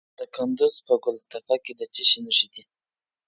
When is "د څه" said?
1.79-2.03